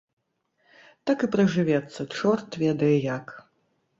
[1.09, 3.25] Так і пражывецца чорт ведае як.